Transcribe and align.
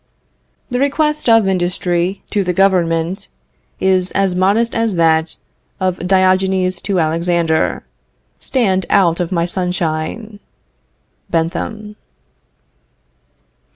"The 0.71 0.79
request 0.79 1.29
of 1.29 1.47
Industry 1.47 2.23
to 2.31 2.43
the 2.43 2.53
government 2.53 3.27
is 3.79 4.09
as 4.13 4.33
modest 4.33 4.73
as 4.73 4.95
that 4.95 5.35
of 5.79 5.99
Diogenes 6.07 6.81
to 6.81 6.99
Alexander: 6.99 7.85
'Stand 8.39 8.87
out 8.89 9.19
of 9.19 9.31
my 9.31 9.45
sunshine.'" 9.45 10.39
BENTHAM. 11.29 11.97